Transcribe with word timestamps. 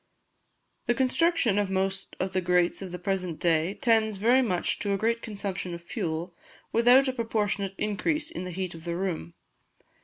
The 0.87 0.95
construction 0.95 1.59
of 1.59 1.69
most 1.69 2.15
of 2.19 2.33
the 2.33 2.41
grates 2.41 2.81
of 2.81 2.91
the 2.91 2.97
present 2.97 3.39
day 3.39 3.75
tends 3.75 4.17
very 4.17 4.41
much 4.41 4.79
to 4.79 4.95
a 4.95 4.97
great 4.97 5.21
consumption 5.21 5.75
of 5.75 5.83
fuel 5.83 6.33
without 6.71 7.07
a 7.07 7.13
proportionate 7.13 7.75
increase 7.77 8.31
in 8.31 8.43
the 8.43 8.49
heat 8.49 8.73
of 8.73 8.83
the 8.83 8.95
room. 8.95 9.35